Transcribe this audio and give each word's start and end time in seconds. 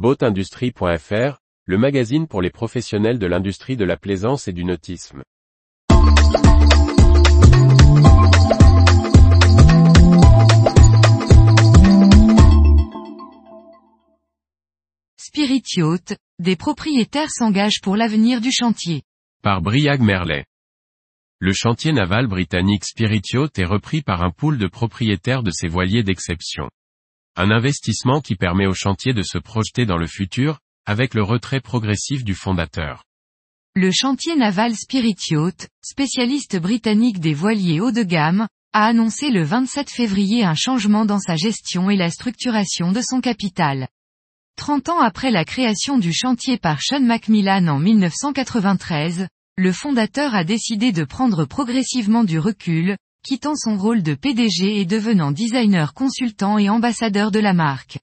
Boatindustrie.fr, 0.00 1.42
le 1.66 1.76
magazine 1.76 2.26
pour 2.26 2.40
les 2.40 2.48
professionnels 2.48 3.18
de 3.18 3.26
l'industrie 3.26 3.76
de 3.76 3.84
la 3.84 3.98
plaisance 3.98 4.48
et 4.48 4.54
du 4.54 4.64
nautisme. 4.64 5.22
Spirit 15.18 15.64
Yacht, 15.76 16.16
des 16.38 16.56
propriétaires 16.56 17.28
s'engagent 17.30 17.82
pour 17.82 17.96
l'avenir 17.96 18.40
du 18.40 18.50
chantier. 18.50 19.02
Par 19.42 19.60
Briag 19.60 20.00
Merlet. 20.00 20.46
Le 21.40 21.52
chantier 21.52 21.92
naval 21.92 22.26
britannique 22.26 22.86
Spirit 22.86 23.20
Yacht 23.34 23.58
est 23.58 23.66
repris 23.66 24.00
par 24.00 24.22
un 24.22 24.30
pool 24.30 24.56
de 24.56 24.66
propriétaires 24.66 25.42
de 25.42 25.50
ses 25.50 25.68
voiliers 25.68 26.02
d'exception. 26.02 26.70
Un 27.42 27.50
investissement 27.50 28.20
qui 28.20 28.36
permet 28.36 28.66
au 28.66 28.74
chantier 28.74 29.14
de 29.14 29.22
se 29.22 29.38
projeter 29.38 29.86
dans 29.86 29.96
le 29.96 30.06
futur, 30.06 30.58
avec 30.84 31.14
le 31.14 31.22
retrait 31.22 31.62
progressif 31.62 32.22
du 32.22 32.34
fondateur. 32.34 33.02
Le 33.74 33.90
chantier 33.90 34.36
naval 34.36 34.76
Spirit 34.76 35.16
Yacht, 35.30 35.70
spécialiste 35.80 36.60
britannique 36.60 37.18
des 37.18 37.32
voiliers 37.32 37.80
haut 37.80 37.92
de 37.92 38.02
gamme, 38.02 38.46
a 38.74 38.84
annoncé 38.84 39.30
le 39.30 39.42
27 39.42 39.88
février 39.88 40.44
un 40.44 40.54
changement 40.54 41.06
dans 41.06 41.18
sa 41.18 41.36
gestion 41.36 41.88
et 41.88 41.96
la 41.96 42.10
structuration 42.10 42.92
de 42.92 43.00
son 43.00 43.22
capital. 43.22 43.88
30 44.56 44.90
ans 44.90 45.00
après 45.00 45.30
la 45.30 45.46
création 45.46 45.96
du 45.96 46.12
chantier 46.12 46.58
par 46.58 46.82
Sean 46.82 47.00
Macmillan 47.00 47.68
en 47.68 47.78
1993, 47.78 49.28
le 49.56 49.72
fondateur 49.72 50.34
a 50.34 50.44
décidé 50.44 50.92
de 50.92 51.04
prendre 51.04 51.46
progressivement 51.46 52.22
du 52.22 52.38
recul, 52.38 52.98
quittant 53.22 53.56
son 53.56 53.76
rôle 53.76 54.02
de 54.02 54.14
PDG 54.14 54.80
et 54.80 54.84
devenant 54.84 55.32
designer 55.32 55.94
consultant 55.94 56.58
et 56.58 56.68
ambassadeur 56.68 57.30
de 57.30 57.38
la 57.38 57.52
marque. 57.52 57.98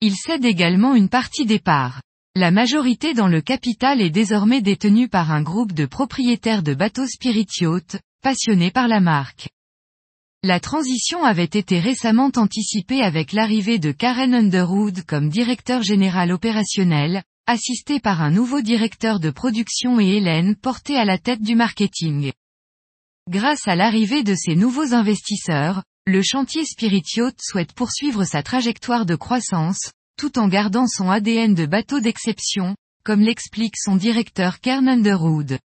Il 0.00 0.14
cède 0.14 0.44
également 0.44 0.94
une 0.94 1.08
partie 1.08 1.46
des 1.46 1.58
parts. 1.58 2.02
La 2.34 2.50
majorité 2.50 3.14
dans 3.14 3.28
le 3.28 3.40
capital 3.40 4.00
est 4.00 4.10
désormais 4.10 4.60
détenue 4.60 5.08
par 5.08 5.30
un 5.30 5.42
groupe 5.42 5.72
de 5.72 5.86
propriétaires 5.86 6.62
de 6.62 6.74
bateaux 6.74 7.06
Spirit 7.06 7.46
Yacht, 7.60 7.98
passionnés 8.22 8.70
par 8.70 8.88
la 8.88 9.00
marque. 9.00 9.48
La 10.42 10.60
transition 10.60 11.24
avait 11.24 11.44
été 11.44 11.80
récemment 11.80 12.30
anticipée 12.36 13.02
avec 13.02 13.32
l'arrivée 13.32 13.78
de 13.78 13.90
Karen 13.90 14.34
Underwood 14.34 15.02
comme 15.04 15.28
directeur 15.28 15.82
général 15.82 16.30
opérationnel, 16.30 17.22
assisté 17.46 18.00
par 18.00 18.20
un 18.20 18.30
nouveau 18.30 18.60
directeur 18.60 19.18
de 19.18 19.30
production 19.30 19.98
et 19.98 20.16
Hélène 20.16 20.56
portée 20.56 20.98
à 20.98 21.04
la 21.04 21.18
tête 21.18 21.42
du 21.42 21.54
marketing. 21.54 22.32
Grâce 23.28 23.66
à 23.66 23.74
l'arrivée 23.74 24.22
de 24.22 24.36
ces 24.36 24.54
nouveaux 24.54 24.94
investisseurs, 24.94 25.82
le 26.06 26.22
chantier 26.22 26.64
Spirit 26.64 27.02
Yacht 27.16 27.36
souhaite 27.42 27.72
poursuivre 27.72 28.22
sa 28.22 28.44
trajectoire 28.44 29.04
de 29.04 29.16
croissance, 29.16 29.90
tout 30.16 30.38
en 30.38 30.46
gardant 30.46 30.86
son 30.86 31.10
ADN 31.10 31.52
de 31.52 31.66
bateau 31.66 31.98
d'exception, 31.98 32.76
comme 33.04 33.22
l'explique 33.22 33.76
son 33.76 33.96
directeur 33.96 34.60
Kern 34.60 34.88
Underwood. 34.88 35.58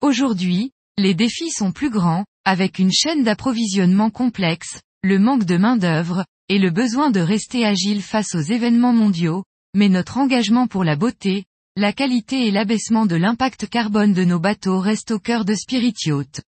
Aujourd'hui, 0.00 0.70
les 0.96 1.14
défis 1.14 1.50
sont 1.50 1.72
plus 1.72 1.90
grands, 1.90 2.24
avec 2.44 2.78
une 2.78 2.92
chaîne 2.92 3.24
d'approvisionnement 3.24 4.10
complexe, 4.10 4.80
le 5.02 5.18
manque 5.18 5.44
de 5.44 5.56
main-d'œuvre, 5.56 6.24
et 6.48 6.60
le 6.60 6.70
besoin 6.70 7.10
de 7.10 7.20
rester 7.20 7.66
agile 7.66 8.02
face 8.02 8.36
aux 8.36 8.40
événements 8.40 8.92
mondiaux, 8.92 9.42
mais 9.74 9.88
notre 9.88 10.18
engagement 10.18 10.68
pour 10.68 10.84
la 10.84 10.94
beauté, 10.94 11.46
la 11.74 11.92
qualité 11.92 12.46
et 12.46 12.52
l'abaissement 12.52 13.06
de 13.06 13.16
l'impact 13.16 13.68
carbone 13.68 14.12
de 14.12 14.22
nos 14.22 14.38
bateaux 14.38 14.78
restent 14.78 15.10
au 15.10 15.18
cœur 15.18 15.44
de 15.44 15.54
Spirit 15.54 15.94
Yacht. 16.06 16.42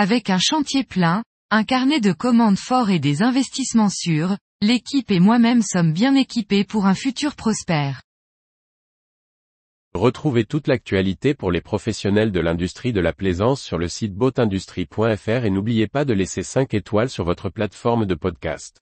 Avec 0.00 0.30
un 0.30 0.38
chantier 0.38 0.84
plein, 0.84 1.24
un 1.50 1.64
carnet 1.64 1.98
de 1.98 2.12
commandes 2.12 2.56
fort 2.56 2.88
et 2.88 3.00
des 3.00 3.20
investissements 3.20 3.90
sûrs, 3.90 4.38
l'équipe 4.62 5.10
et 5.10 5.18
moi-même 5.18 5.60
sommes 5.60 5.92
bien 5.92 6.14
équipés 6.14 6.62
pour 6.62 6.86
un 6.86 6.94
futur 6.94 7.34
prospère. 7.34 8.00
Retrouvez 9.94 10.44
toute 10.44 10.68
l'actualité 10.68 11.34
pour 11.34 11.50
les 11.50 11.60
professionnels 11.60 12.30
de 12.30 12.38
l'industrie 12.38 12.92
de 12.92 13.00
la 13.00 13.12
plaisance 13.12 13.60
sur 13.60 13.76
le 13.76 13.88
site 13.88 14.14
boatindustrie.fr 14.14 15.44
et 15.44 15.50
n'oubliez 15.50 15.88
pas 15.88 16.04
de 16.04 16.12
laisser 16.12 16.44
5 16.44 16.74
étoiles 16.74 17.10
sur 17.10 17.24
votre 17.24 17.50
plateforme 17.50 18.06
de 18.06 18.14
podcast. 18.14 18.80